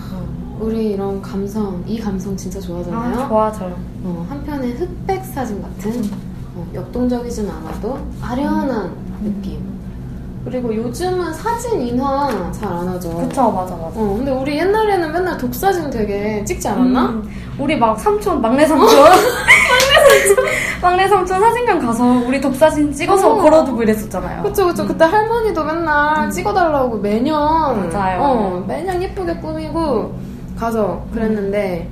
우리 0.60 0.90
이런 0.92 1.20
감성, 1.22 1.82
이 1.86 1.98
감성 1.98 2.36
진짜 2.36 2.60
좋아하잖아요. 2.60 3.20
아, 3.24 3.28
좋아져. 3.28 3.70
어, 4.04 4.26
한편의 4.28 4.72
흑백 4.72 5.24
사진 5.24 5.60
같은 5.62 5.92
어, 6.54 6.66
역동적이진 6.74 7.48
않아도 7.48 7.98
아련한 8.20 8.92
느낌. 9.22 9.71
그리고 10.44 10.74
요즘은 10.74 11.32
사진 11.34 11.80
인화 11.80 12.28
잘 12.52 12.68
안 12.72 12.88
하죠. 12.88 13.10
그쵸, 13.16 13.50
맞아, 13.52 13.74
맞아. 13.76 13.86
어, 13.94 14.14
근데 14.16 14.30
우리 14.32 14.58
옛날에는 14.58 15.12
맨날 15.12 15.38
독사진 15.38 15.88
되게 15.90 16.44
찍지 16.44 16.66
않았나? 16.68 17.06
음, 17.06 17.30
우리 17.58 17.76
막 17.78 17.98
삼촌, 18.00 18.40
막내 18.40 18.66
삼촌. 18.66 18.88
막내 18.98 19.14
삼촌. 20.26 20.44
막내 20.82 21.08
삼촌 21.08 21.40
사진관 21.40 21.78
가서 21.78 22.04
우리 22.26 22.40
독사진 22.40 22.92
찍어서 22.92 23.34
어. 23.34 23.42
걸어두고 23.42 23.82
이랬었잖아요. 23.84 24.42
그쵸, 24.42 24.66
그쵸. 24.66 24.84
그때 24.86 25.04
할머니도 25.04 25.62
맨날 25.64 26.28
찍어달라고 26.30 26.98
매년. 26.98 27.76
음. 27.76 27.90
맞아요. 27.92 28.20
어, 28.22 28.64
매년 28.66 29.00
예쁘게 29.00 29.36
꾸미고 29.36 30.12
가서 30.58 31.04
그랬는데, 31.12 31.88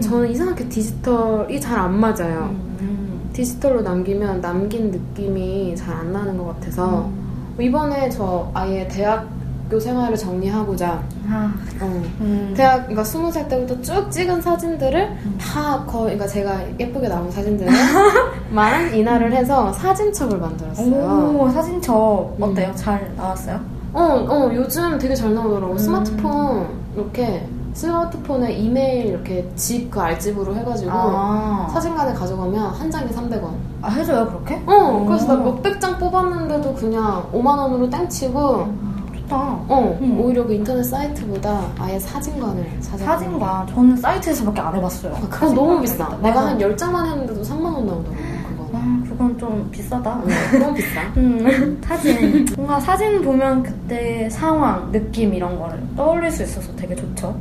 저는 0.00 0.30
이상하게 0.30 0.68
디지털이 0.68 1.60
잘 1.60 1.78
안 1.78 1.98
맞아요. 2.00 2.54
음, 2.80 3.28
디지털로 3.34 3.82
남기면 3.82 4.40
남긴 4.40 4.90
느낌이 4.90 5.74
잘 5.76 5.94
안 5.94 6.12
나는 6.12 6.38
것 6.38 6.46
같아서 6.54 7.10
이번에 7.58 8.08
저 8.10 8.50
아예 8.54 8.86
대학교 8.88 9.80
생활을 9.80 10.16
정리하고자 10.16 11.02
아, 11.28 11.54
어, 11.80 12.02
음. 12.20 12.52
대학 12.56 12.80
그러니까 12.82 13.02
스무 13.04 13.32
살 13.32 13.48
때부터 13.48 13.80
쭉 13.80 14.10
찍은 14.10 14.40
사진들을 14.42 15.16
다 15.38 15.84
거의 15.86 16.16
그러니까 16.16 16.26
제가 16.26 16.60
예쁘게 16.78 17.08
나온 17.08 17.30
사진들만 17.30 18.94
인화를 18.94 19.32
해서 19.34 19.72
사진첩을 19.72 20.38
만들었어요. 20.38 21.36
오, 21.38 21.48
사진첩 21.50 22.36
어때요? 22.40 22.72
잘 22.76 23.12
나왔어요? 23.16 23.60
어, 23.92 24.02
어, 24.02 24.50
요즘 24.54 24.98
되게 24.98 25.14
잘 25.14 25.32
나오더라고. 25.34 25.72
음. 25.72 25.78
스마트폰 25.78 26.68
이렇게 26.94 27.46
스마트폰에 27.76 28.52
이메일 28.54 29.06
이렇게 29.06 29.46
집 29.54 29.90
그 29.90 30.00
알집으로 30.00 30.54
해가지고 30.56 30.90
아, 30.92 31.68
사진관에 31.72 32.12
가져가면 32.14 32.70
한 32.72 32.90
장에 32.90 33.06
300원. 33.10 33.50
아, 33.82 33.88
해줘요, 33.90 34.26
그렇게? 34.26 34.60
어, 34.66 35.04
그래서 35.06 35.26
나 35.26 35.34
오. 35.42 35.52
몇백 35.54 35.80
장 35.80 35.98
뽑았는데도 35.98 36.74
그냥 36.74 37.24
5만 37.32 37.46
원으로 37.58 37.88
땡치고, 37.90 38.66
좋다. 39.14 39.36
어, 39.68 39.98
음. 40.00 40.18
오히려 40.20 40.44
그 40.46 40.54
인터넷 40.54 40.82
사이트보다 40.84 41.60
아예 41.78 41.98
사진관을 41.98 42.66
찾아. 42.80 43.04
사진관. 43.04 43.66
저는 43.68 43.96
사이트에서밖에 43.96 44.60
안 44.60 44.74
해봤어요. 44.74 45.14
아, 45.14 45.20
그건 45.28 45.54
너무 45.54 45.80
비싸. 45.82 46.04
해봤다. 46.04 46.16
내가. 46.22 46.46
한 46.46 46.58
10장만 46.58 47.06
했는데도 47.10 47.42
3만 47.42 47.62
원 47.64 47.86
나오더라고, 47.86 48.16
그거. 48.48 48.70
아, 48.72 49.02
그건 49.08 49.38
좀 49.38 49.68
비싸다. 49.70 50.20
너무 50.58 50.74
비싸. 50.74 51.00
음, 51.16 51.78
사진. 51.84 52.46
뭔가 52.56 52.80
사진 52.80 53.22
보면 53.22 53.62
그때 53.62 54.28
상황, 54.30 54.90
느낌 54.90 55.32
이런 55.34 55.58
거를 55.58 55.80
떠올릴 55.96 56.30
수 56.30 56.42
있어서 56.42 56.74
되게 56.76 56.94
좋죠. 56.94 57.36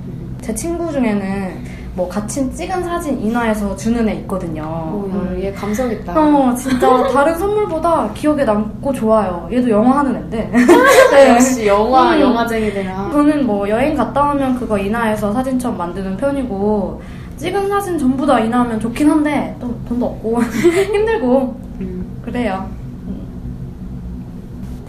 제 0.45 0.53
친구 0.53 0.91
중에는 0.91 1.57
뭐 1.95 2.07
같이 2.07 2.47
찍은 2.53 2.83
사진 2.83 3.19
인화해서 3.19 3.75
주는 3.75 4.07
애 4.07 4.13
있거든요. 4.17 4.61
오, 4.61 5.09
음. 5.11 5.39
야, 5.41 5.45
얘 5.45 5.51
감성 5.51 5.91
있다. 5.91 6.13
어, 6.13 6.53
진짜 6.53 7.07
다른 7.07 7.35
선물보다 7.35 8.11
기억에 8.13 8.43
남고 8.43 8.93
좋아요. 8.93 9.49
얘도 9.51 9.67
영화 9.71 9.97
하는 9.97 10.15
앤데. 10.17 10.51
네. 11.11 11.29
역시 11.29 11.65
영화, 11.65 12.15
음. 12.15 12.21
영화쟁이들아. 12.21 13.09
저는 13.11 13.47
뭐 13.47 13.67
여행 13.67 13.95
갔다 13.95 14.33
오면 14.33 14.59
그거 14.59 14.77
인화해서 14.77 15.33
사진첩 15.33 15.75
만드는 15.75 16.15
편이고 16.17 17.01
찍은 17.37 17.67
사진 17.67 17.97
전부 17.97 18.23
다 18.23 18.39
인화하면 18.39 18.79
좋긴 18.79 19.09
한데 19.09 19.55
또 19.59 19.75
돈도 19.89 20.05
없고 20.05 20.43
힘들고 20.93 21.59
음. 21.79 22.21
그래요. 22.23 22.69
음. 23.07 23.19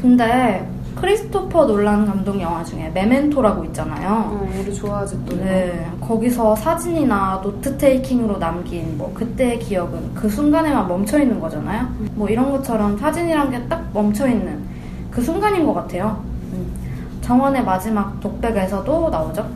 근데 0.02 0.68
크리스토퍼 0.96 1.66
놀란 1.66 2.06
감독 2.06 2.40
영화 2.40 2.64
중에 2.64 2.90
메멘토라고 2.94 3.64
있잖아요. 3.66 4.30
어, 4.32 4.48
우리 4.58 4.74
좋아하지 4.74 5.18
또. 5.26 5.36
네, 5.36 5.86
거기서 6.00 6.56
사진이나 6.56 7.40
note 7.42 7.76
taking으로 7.76 8.38
남긴 8.38 8.96
뭐 8.96 9.12
그때의 9.14 9.58
기억은 9.60 10.14
그 10.14 10.28
순간에만 10.28 10.88
멈춰 10.88 11.18
있는 11.20 11.38
거잖아요. 11.38 11.86
뭐 12.14 12.28
이런 12.28 12.50
것처럼 12.50 12.96
사진이란 12.98 13.50
게 13.50 13.66
딱 13.68 13.84
멈춰 13.92 14.26
있는 14.28 14.60
그 15.10 15.20
순간인 15.22 15.66
것 15.66 15.74
같아요. 15.74 16.22
음. 16.52 16.72
정원의 17.20 17.64
마지막 17.64 18.18
독백에서도 18.20 19.10
나오죠. 19.10 19.46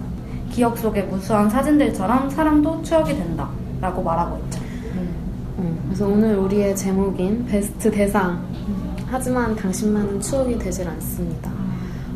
기억 0.51 0.77
속의 0.77 1.05
무수한 1.05 1.49
사진들처럼 1.49 2.29
사람도 2.31 2.83
추억이 2.83 3.15
된다라고 3.17 4.03
말하고 4.03 4.37
있죠. 4.45 4.61
음. 4.95 5.15
어, 5.59 5.79
그래서 5.87 6.07
오늘 6.07 6.37
우리의 6.37 6.77
제목인 6.77 7.47
베스트 7.47 7.91
대상. 7.91 8.41
하지만 9.11 9.55
당신만은 9.57 10.21
추억이 10.21 10.59
되질 10.59 10.89
않습니다. 10.89 11.51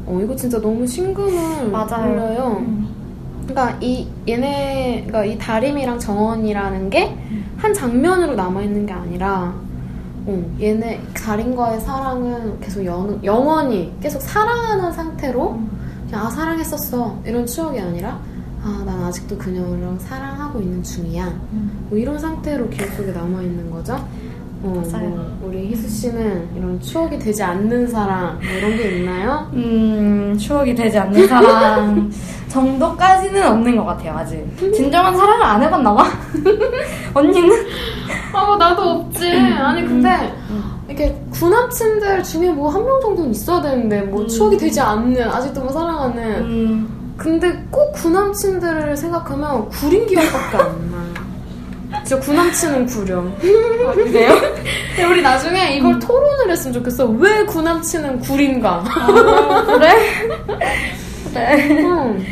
어, 0.07 0.21
이거 0.23 0.35
진짜 0.37 0.61
너무 0.61 0.87
심금을 0.87 1.69
맞아요. 1.71 2.59
음. 2.61 2.89
그러니까 3.47 3.77
이 3.81 4.07
얘네, 4.29 5.05
그러니까 5.09 5.25
이 5.25 5.39
다림이랑 5.39 5.99
정원이라는 5.99 6.91
게 6.91 7.19
한 7.57 7.73
장면으로 7.73 8.35
남아 8.35 8.61
있는 8.63 8.85
게 8.85 8.93
아니라, 8.93 9.55
어, 10.27 10.57
얘네 10.61 11.01
다림과의 11.15 11.81
사랑은 11.81 12.61
계속 12.61 12.85
영, 12.85 13.19
영원히 13.25 13.91
계속 14.03 14.21
사랑하는 14.21 14.93
상태로 14.93 15.59
그냥 16.07 16.27
아 16.27 16.31
사랑했었어 16.31 17.21
이런 17.25 17.47
추억이 17.47 17.81
아니라 17.81 18.21
아 18.63 18.83
난 18.85 19.03
아직도 19.05 19.39
그녀랑 19.39 19.99
사랑하고 19.99 20.61
있는 20.61 20.83
중이야. 20.83 21.33
뭐 21.89 21.97
이런 21.99 22.19
상태로 22.19 22.69
기억 22.69 22.91
속에 22.91 23.13
남아 23.13 23.41
있는 23.41 23.71
거죠. 23.71 23.97
어, 24.65 24.83
맞아요. 24.83 25.09
뭐 25.11 25.49
우리 25.51 25.69
희수 25.69 25.89
씨는 25.89 26.49
이런 26.57 26.81
추억이 26.81 27.19
되지 27.19 27.43
않는 27.43 27.87
사랑 27.87 28.39
뭐 28.43 28.51
이런 28.51 28.77
게 28.77 28.97
있나요? 28.97 29.49
음, 29.53 30.37
추억이 30.39 30.75
되지 30.75 30.99
않는 30.99 31.29
사랑 31.29 32.11
정도까지는 32.49 33.47
없는 33.47 33.77
것 33.77 33.85
같아요, 33.85 34.15
아직. 34.17 34.47
진정한 34.75 35.15
사랑을 35.17 35.43
안 35.45 35.63
해봤나 35.63 35.93
봐. 35.93 36.07
언니는? 37.15 37.67
아, 38.33 38.45
뭐 38.47 38.57
나도 38.57 38.83
없지. 38.83 39.31
아니 39.33 39.85
근데 39.85 40.33
이렇게 40.89 41.21
구남친들 41.31 42.23
중에 42.23 42.51
뭐 42.53 42.71
한 42.71 42.85
명 42.85 43.01
정도는 43.01 43.31
있어야 43.33 43.61
되는데 43.61 44.03
뭐 44.03 44.27
추억이 44.27 44.57
되지 44.57 44.81
않는 44.81 45.29
아직도 45.29 45.61
뭐 45.63 45.73
사랑하는. 45.73 46.23
음, 46.43 47.15
근데 47.17 47.53
꼭 47.71 47.93
구남친들을 47.93 48.97
생각하면 48.97 49.69
구린 49.69 50.07
기억밖에 50.07 50.57
안 50.57 50.91
나. 50.91 50.94
진짜 52.05 52.19
구남친은 52.21 52.87
구려. 52.87 53.23
그래요? 53.95 54.35
근데 54.89 55.05
우리 55.05 55.23
나중에 55.23 55.77
이걸 55.77 55.99
토론을 55.99 56.51
했으면 56.51 56.75
좋겠어. 56.75 57.07
왜 57.07 57.45
구남친은 57.45 58.21
구린가? 58.21 58.85
아, 58.87 59.65
그래? 59.67 59.97
그래. 61.33 61.79
응. 61.81 62.25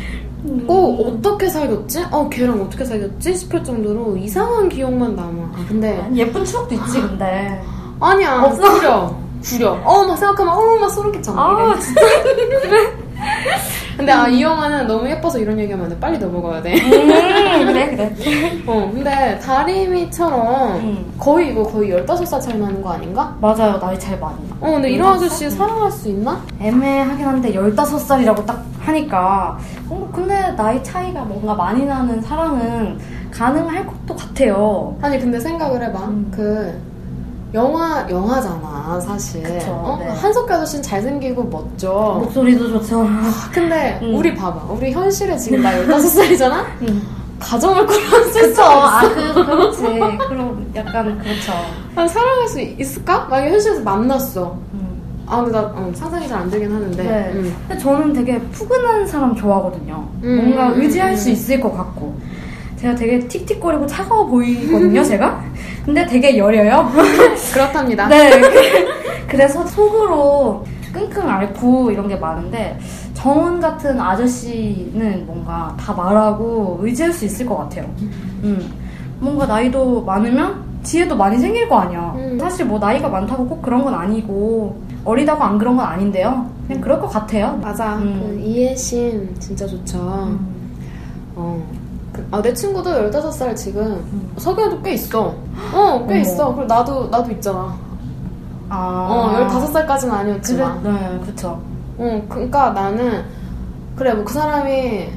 꼭 0.67 1.07
어떻게 1.07 1.47
사귀었지? 1.47 2.03
어, 2.11 2.27
걔랑 2.29 2.61
어떻게 2.61 2.83
사귀었지? 2.85 3.35
싶을 3.35 3.63
정도로 3.63 4.17
이상한 4.17 4.67
기억만 4.69 5.15
남아. 5.15 5.51
아, 5.55 5.65
근데 5.67 6.05
예쁜 6.15 6.43
추억도 6.43 6.75
있지, 6.75 7.01
근데. 7.01 7.61
아니야. 7.99 8.41
없어? 8.43 8.73
구려. 8.73 9.15
구려. 9.43 9.71
어, 9.83 10.03
막 10.05 10.17
생각하면 10.17 10.53
어, 10.53 10.75
막 10.79 10.89
소름 10.89 11.11
끼쳐. 11.11 11.33
아, 11.35 11.77
진짜. 11.79 12.01
근데 13.97 14.11
아, 14.11 14.27
이 14.27 14.41
영화는 14.41 14.87
너무 14.87 15.07
예뻐서 15.09 15.39
이런 15.39 15.59
얘기하면 15.59 15.85
안 15.85 15.91
돼. 15.91 15.99
빨리 15.99 16.17
넘어가야 16.17 16.61
돼. 16.61 16.73
음, 16.73 17.65
그래, 17.67 17.89
그래. 17.91 18.15
어, 18.65 18.89
근데 18.93 19.39
다리미처럼 19.39 20.75
음. 20.77 21.13
거의 21.19 21.51
이거 21.51 21.63
거의 21.63 21.91
15살 21.91 22.41
차이 22.41 22.57
나는 22.57 22.81
거 22.81 22.91
아닌가? 22.91 23.35
맞아요, 23.39 23.79
나이 23.79 23.97
차이 23.99 24.17
많이 24.19 24.37
나. 24.49 24.55
어, 24.59 24.71
근데 24.71 24.89
이런 24.91 25.13
아저씨 25.13 25.49
사랑할 25.49 25.91
수 25.91 26.09
있나? 26.09 26.41
애매하긴 26.59 27.25
한데 27.25 27.53
15살이라고 27.53 28.45
딱 28.45 28.63
하니까 28.79 29.57
어, 29.89 30.09
근데 30.13 30.53
나이 30.55 30.81
차이가 30.83 31.21
뭔가 31.23 31.53
많이 31.53 31.85
나는 31.85 32.21
사랑은 32.21 32.97
가능할 33.31 33.85
것도 33.85 34.15
같아요. 34.15 34.95
아니, 35.01 35.19
근데 35.19 35.39
생각을 35.39 35.81
해봐. 35.83 35.99
음. 36.05 36.31
그, 36.33 36.79
영화, 37.53 38.05
영화잖아, 38.09 38.99
사실. 38.99 39.43
그쵸, 39.43 39.71
어? 39.71 39.97
네. 39.99 40.07
한석규 40.09 40.51
아저씨는 40.53 40.81
잘생기고 40.81 41.43
멋져. 41.43 42.17
목소리도 42.23 42.69
좋죠. 42.79 43.07
근데, 43.51 43.99
음. 44.01 44.15
우리 44.15 44.33
봐봐. 44.33 44.71
우리 44.73 44.91
현실에 44.91 45.37
지금 45.37 45.61
나 45.61 45.71
15살이잖아? 45.83 46.65
음. 46.81 47.07
가정을 47.39 47.85
그쵸. 47.85 48.53
수 48.53 48.61
아, 48.63 49.03
없어. 49.05 49.13
그, 49.13 49.33
그렇지. 49.45 49.81
그럼 50.29 50.71
약간 50.75 51.17
그렇죠. 51.19 51.51
난 51.93 52.07
사랑할 52.07 52.47
수 52.47 52.59
있을까? 52.61 53.25
만약에 53.29 53.51
현실에서 53.51 53.81
만났어. 53.81 54.57
음. 54.73 55.23
아, 55.27 55.37
근데 55.37 55.51
나 55.51 55.59
어, 55.61 55.91
상상이 55.93 56.27
잘 56.27 56.39
안 56.39 56.49
되긴 56.49 56.71
하는데. 56.73 57.03
네. 57.03 57.31
음. 57.33 57.55
근데 57.67 57.81
저는 57.81 58.13
되게 58.13 58.39
푸근한 58.51 59.05
사람 59.07 59.35
좋아하거든요. 59.35 60.07
음, 60.23 60.35
뭔가 60.37 60.69
음, 60.69 60.81
의지할 60.81 61.11
음. 61.11 61.15
수 61.17 61.29
있을 61.29 61.59
것 61.59 61.71
같고. 61.75 62.15
제가 62.83 62.95
되게 62.95 63.17
틱틱거리고 63.29 63.87
차가워 63.87 64.25
보이거든요, 64.25 65.01
제가. 65.05 65.41
근데 65.85 66.05
되게 66.05 66.37
여려요. 66.37 66.91
그렇답니다. 67.53 68.09
네. 68.09 68.41
그래서 69.25 69.65
속으로 69.65 70.65
끙끙 70.91 71.27
앓고 71.27 71.91
이런 71.91 72.09
게 72.09 72.17
많은데 72.17 72.77
정원 73.13 73.61
같은 73.61 73.99
아저씨는 73.99 75.25
뭔가 75.25 75.75
다 75.79 75.93
말하고 75.93 76.79
의지할 76.81 77.13
수 77.13 77.23
있을 77.23 77.45
것 77.45 77.55
같아요. 77.57 77.85
음. 78.43 78.69
뭔가 79.19 79.45
나이도 79.45 80.03
많으면 80.03 80.61
지혜도 80.83 81.15
많이 81.15 81.37
생길 81.37 81.69
거 81.69 81.77
아니야. 81.77 82.13
음. 82.17 82.37
사실 82.37 82.65
뭐 82.65 82.79
나이가 82.79 83.07
많다고 83.07 83.47
꼭 83.47 83.61
그런 83.61 83.81
건 83.85 83.93
아니고 83.93 84.83
어리다고 85.05 85.41
안 85.41 85.57
그런 85.57 85.77
건 85.77 85.85
아닌데요. 85.85 86.49
그냥 86.67 86.81
그럴 86.81 86.99
것 86.99 87.07
같아요. 87.07 87.57
맞아. 87.61 87.95
음. 87.95 88.21
그 88.21 88.41
이해심 88.45 89.35
진짜 89.39 89.65
좋죠. 89.65 90.37
어. 91.35 91.82
그, 92.33 92.37
아, 92.37 92.41
내 92.41 92.51
친구도 92.51 92.89
15살 93.11 93.55
지금 93.55 94.31
석유도 94.37 94.81
꽤 94.81 94.93
있어. 94.93 95.35
어, 95.73 96.05
꽤 96.07 96.15
어머. 96.15 96.15
있어. 96.15 96.55
그리고 96.55 96.65
나도, 96.65 97.07
나도 97.09 97.31
있잖아. 97.31 97.75
아. 98.69 99.07
어, 99.09 99.47
15살까지는 99.49 100.09
그래, 100.09 100.11
아니었지만. 100.11 100.83
네, 100.83 101.19
그쵸. 101.25 101.61
어, 101.97 102.25
그니까 102.27 102.71
나는, 102.71 103.23
그래, 103.95 104.13
뭐 104.13 104.25
그 104.25 104.33
사람이, 104.33 105.09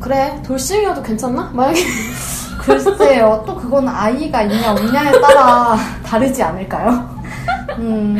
그래, 0.00 0.40
돌싱이어도 0.46 1.02
괜찮나? 1.02 1.50
만약에. 1.52 1.80
글쎄요. 2.62 3.42
또 3.46 3.56
그건 3.56 3.88
아이가 3.88 4.42
있냐 4.42 4.72
없냐에 4.72 5.20
따라 5.20 5.76
다르지 6.06 6.40
않을까요? 6.42 7.08
음. 7.78 8.16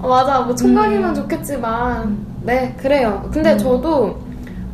어, 0.00 0.08
맞아. 0.08 0.40
뭐 0.40 0.54
총각이면 0.54 1.10
음. 1.10 1.14
좋겠지만. 1.14 2.26
네, 2.42 2.74
그래요. 2.78 3.28
근데 3.32 3.56
저도 3.56 4.18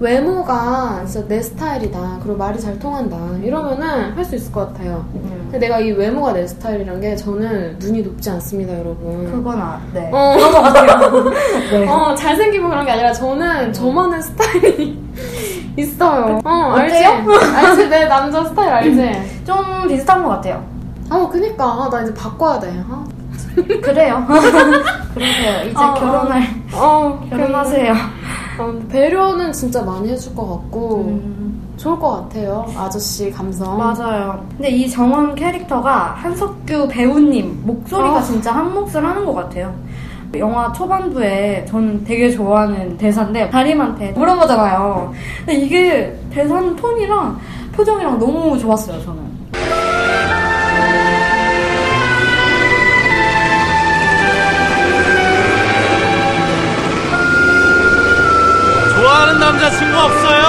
외모가 0.00 1.02
진짜 1.06 1.26
내 1.28 1.40
스타일이다. 1.40 2.18
그리고 2.22 2.36
말이 2.36 2.58
잘 2.60 2.78
통한다. 2.78 3.16
이러면은 3.42 4.12
할 4.16 4.24
수 4.24 4.34
있을 4.36 4.52
것 4.52 4.72
같아요. 4.72 5.04
음. 5.14 5.48
근데 5.50 5.66
내가 5.66 5.78
이 5.78 5.92
외모가 5.92 6.32
내 6.32 6.46
스타일이란 6.46 7.00
게 7.00 7.14
저는 7.14 7.76
눈이 7.78 8.02
높지 8.02 8.30
않습니다, 8.30 8.72
여러분. 8.78 9.30
그건 9.30 9.60
아, 9.60 9.80
네. 9.92 10.10
어. 10.12 10.36
같아요. 10.62 11.24
네. 11.70 11.86
어, 11.88 12.14
잘생기고 12.14 12.68
그런 12.68 12.84
게 12.86 12.92
아니라 12.92 13.12
저는 13.12 13.72
저만의 13.72 14.22
스타일이 14.22 14.98
있어요. 15.76 16.40
어, 16.44 16.50
알지? 16.76 17.04
알지? 17.04 17.88
내 17.88 18.06
남자 18.06 18.44
스타일 18.44 18.70
알지? 18.70 19.44
좀 19.46 19.86
비슷한 19.88 20.22
것 20.22 20.30
같아요. 20.30 20.64
어, 21.10 21.28
그니까. 21.30 21.64
아, 21.64 21.88
나 21.90 22.02
이제 22.02 22.12
바꿔야 22.14 22.58
돼. 22.58 22.68
어? 22.88 23.04
그래요. 23.82 24.24
그러세요. 24.26 25.62
이제 25.70 25.74
어, 25.76 25.94
결혼할, 25.94 26.42
어, 26.72 27.20
결혼하세요. 27.30 27.94
어, 28.58 28.72
배려는 28.88 29.52
진짜 29.52 29.82
많이 29.82 30.08
해줄 30.10 30.34
것 30.34 30.46
같고 30.48 31.04
음, 31.08 31.74
좋을 31.76 31.98
것 31.98 32.22
같아요. 32.22 32.64
아저씨 32.76 33.30
감성. 33.30 33.76
맞아요. 33.76 34.44
근데 34.50 34.70
이 34.70 34.88
정원 34.88 35.34
캐릭터가 35.34 36.14
한석규 36.14 36.88
배우님 36.88 37.62
목소리가 37.64 38.18
어. 38.18 38.22
진짜 38.22 38.52
한 38.52 38.72
몫을 38.72 39.04
하는 39.04 39.24
것 39.26 39.34
같아요. 39.34 39.74
영화 40.36 40.72
초반부에 40.72 41.64
저는 41.68 42.04
되게 42.04 42.30
좋아하는 42.30 42.96
대사인데 42.96 43.50
다림한테 43.50 44.12
물어보잖아요. 44.12 45.12
근데 45.38 45.54
이게 45.60 46.18
대사 46.30 46.60
톤이랑 46.74 47.38
표정이랑 47.72 48.18
너무 48.18 48.58
좋았어요, 48.58 49.00
저는. 49.02 49.23
좋아하는 59.14 59.38
남자친구 59.38 59.96
없어요? 59.96 60.42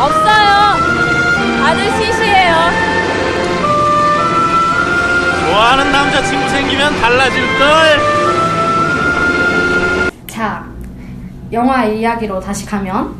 없어요. 0.00 0.52
다들 1.62 1.84
시시해요. 1.92 2.54
좋아하는 5.46 5.92
남자친구 5.92 6.48
생기면 6.48 6.96
달라질걸? 7.00 7.98
자, 10.26 10.66
영화 11.52 11.84
이야기로 11.84 12.40
다시 12.40 12.66
가면 12.66 13.14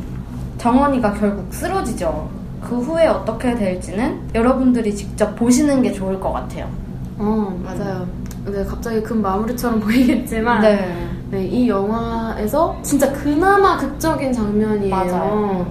정원이가 0.59 1.13
결국 1.13 1.55
쓰러지죠. 1.55 2.29
그 2.61 2.81
후에 2.81 3.07
어떻게 3.07 3.55
될지는 3.55 4.29
여러분들이 4.35 4.93
직접 4.93 5.37
보시는 5.37 5.83
게 5.83 5.93
좋을 5.93 6.19
것 6.19 6.33
같아요. 6.33 6.69
어, 7.17 7.63
맞아요. 7.63 8.09
근데 8.45 8.65
갑자기 8.65 9.01
그 9.05 9.15
마무리처럼 9.15 9.79
보이겠지만 9.79 10.63
네. 10.63 11.14
네, 11.35 11.47
이 11.47 11.69
영화에서 11.69 12.77
진짜 12.81 13.11
그나마 13.13 13.77
극적인 13.77 14.33
장면이에요. 14.33 14.95
맞아요. 14.95 15.67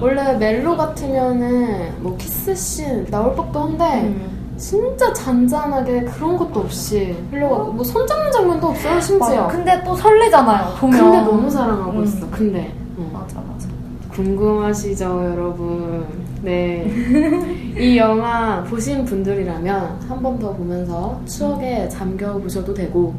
원래 0.00 0.36
멜로 0.36 0.76
같으면은 0.76 1.92
뭐 2.00 2.16
키스씬 2.16 3.06
나올 3.12 3.32
법도 3.36 3.60
한데 3.60 4.02
음. 4.08 4.54
진짜 4.56 5.12
잔잔하게 5.12 6.00
그런 6.02 6.36
것도 6.36 6.58
없이 6.60 7.16
흘러가고 7.30 7.72
뭐 7.74 7.84
손잡는 7.84 8.32
장면도 8.32 8.66
없어요 8.66 9.00
심지어. 9.00 9.42
맞아. 9.42 9.46
근데 9.46 9.80
또 9.84 9.94
설레잖아요. 9.94 10.74
보면. 10.80 10.98
근데 11.00 11.20
너무 11.22 11.48
사랑하고 11.48 11.92
음. 11.92 12.02
있어. 12.04 12.26
근데 12.32 12.72
어. 12.98 13.08
맞아, 13.12 13.36
맞아. 13.40 13.68
궁금하시죠, 14.10 15.04
여러분? 15.30 16.06
네. 16.42 16.90
이 17.78 17.96
영화 17.98 18.64
보신 18.64 19.04
분들이라면 19.04 20.00
한 20.08 20.20
번 20.20 20.40
더 20.40 20.52
보면서 20.52 21.20
추억에 21.24 21.88
잠겨 21.88 22.32
보셔도 22.34 22.74
되고, 22.74 23.14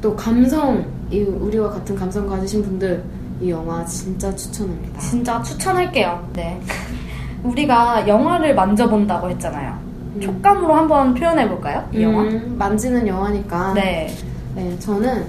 또 0.00 0.14
감성, 0.14 0.84
이 1.10 1.20
우리와 1.22 1.70
같은 1.70 1.94
감성 1.94 2.26
가지신 2.26 2.62
분들, 2.64 3.04
이 3.40 3.50
영화 3.50 3.84
진짜 3.84 4.34
추천합니다. 4.34 4.98
진짜 5.00 5.42
추천할게요. 5.42 6.28
네. 6.32 6.60
우리가 7.44 8.08
영화를 8.08 8.54
만져본다고 8.54 9.30
했잖아요. 9.30 9.76
촉감으로 10.20 10.74
한번 10.74 11.14
표현해볼까요? 11.14 11.88
이 11.92 12.02
영화? 12.02 12.22
음, 12.22 12.56
만지는 12.58 13.06
영화니까. 13.06 13.74
네. 13.74 14.08
네, 14.54 14.78
저는 14.78 15.26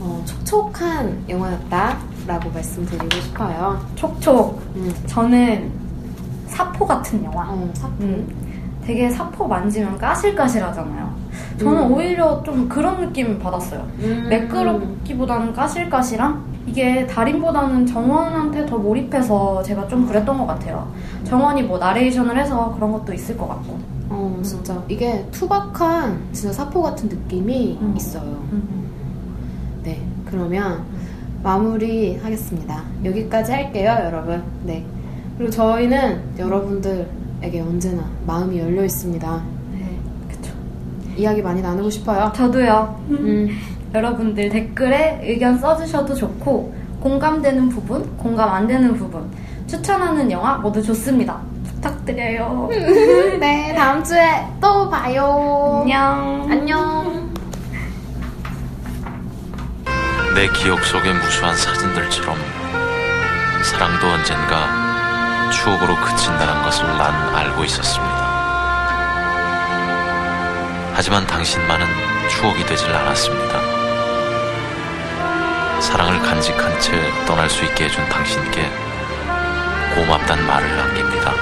어, 0.00 0.22
촉촉한 0.26 1.24
영화였다라고 1.28 2.50
말씀드리고 2.50 3.08
싶어요. 3.22 3.84
촉촉. 3.94 4.60
음, 4.76 4.94
저는 5.06 5.72
사포 6.46 6.86
같은 6.86 7.24
영화. 7.24 7.50
어, 7.50 7.68
사포. 7.74 8.04
음, 8.04 8.28
되게 8.84 9.10
사포 9.10 9.48
만지면 9.48 9.98
까실까실하잖아요. 9.98 11.07
저는 11.58 11.82
음. 11.82 11.92
오히려 11.92 12.42
좀 12.44 12.68
그런 12.68 13.00
느낌 13.00 13.38
받았어요. 13.38 13.86
음. 14.00 14.26
매끄럽기보다는 14.30 15.52
까실까실함? 15.52 16.46
이게 16.66 17.06
달인보다는 17.06 17.86
정원한테 17.86 18.66
더 18.66 18.76
몰입해서 18.76 19.62
제가 19.62 19.88
좀 19.88 20.06
그랬던 20.06 20.38
것 20.38 20.46
같아요. 20.46 20.92
정원이 21.24 21.62
뭐 21.62 21.78
나레이션을 21.78 22.38
해서 22.38 22.72
그런 22.74 22.92
것도 22.92 23.12
있을 23.12 23.36
것 23.36 23.48
같고. 23.48 23.78
어, 24.10 24.40
진짜 24.42 24.82
이게 24.88 25.26
투박한 25.30 26.28
진짜 26.32 26.52
사포 26.52 26.82
같은 26.82 27.08
느낌이 27.08 27.78
음. 27.80 27.94
있어요. 27.96 28.22
음. 28.52 28.90
네, 29.82 30.00
그러면 30.26 30.84
마무리 31.42 32.16
하겠습니다. 32.16 32.82
여기까지 33.04 33.52
할게요, 33.52 33.96
여러분. 34.04 34.42
네. 34.64 34.84
그리고 35.36 35.50
저희는 35.50 36.20
여러분들에게 36.38 37.60
언제나 37.60 38.04
마음이 38.26 38.58
열려 38.58 38.84
있습니다. 38.84 39.57
이야기 41.18 41.42
많이 41.42 41.60
나누고 41.60 41.90
싶어요. 41.90 42.32
저도요. 42.34 43.04
음, 43.10 43.48
여러분들 43.92 44.48
댓글에 44.48 45.20
의견 45.22 45.58
써주셔도 45.58 46.14
좋고 46.14 46.74
공감되는 47.00 47.68
부분, 47.68 48.16
공감 48.16 48.52
안 48.54 48.66
되는 48.66 48.94
부분 48.96 49.28
추천하는 49.66 50.30
영화 50.30 50.56
모두 50.56 50.82
좋습니다. 50.82 51.40
부탁드려요. 51.64 52.68
네, 53.38 53.74
다음 53.76 54.02
주에 54.02 54.44
또 54.60 54.88
봐요. 54.88 55.80
안녕. 55.82 56.46
안녕. 56.50 57.28
내 60.34 60.48
기억 60.48 60.82
속의 60.84 61.14
무수한 61.14 61.56
사진들처럼 61.56 62.36
사랑도 63.64 64.06
언젠가 64.06 65.50
추억으로 65.50 65.96
그친다는 65.96 66.62
것을 66.62 66.86
난 66.86 67.34
알고 67.34 67.64
있었습니다. 67.64 68.17
하지만 70.98 71.24
당신만은 71.28 71.86
추억이 72.28 72.66
되질 72.66 72.92
않았습니다. 72.92 73.60
사랑을 75.80 76.18
간직한 76.18 76.80
채 76.80 77.00
떠날 77.24 77.48
수 77.48 77.64
있게 77.66 77.84
해준 77.84 78.04
당신께 78.08 78.68
고맙단 79.94 80.44
말을 80.44 80.76
남깁니다. 80.76 81.34